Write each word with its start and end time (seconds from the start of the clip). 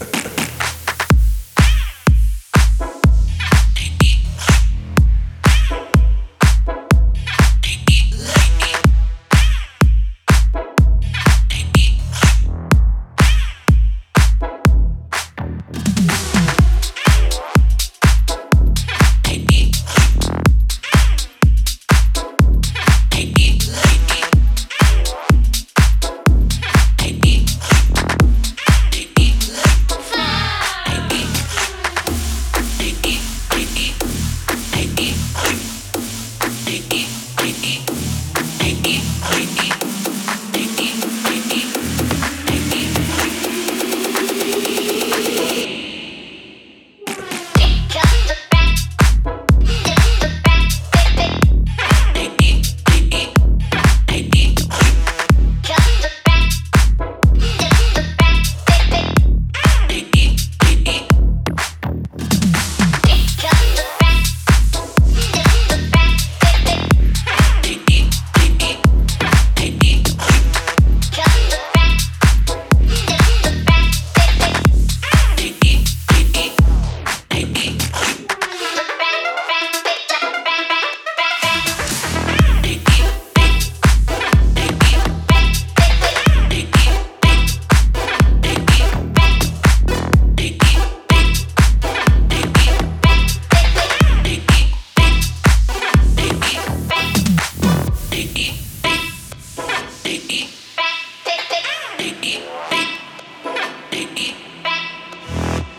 you 0.00 0.30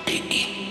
Baby. 0.07 0.66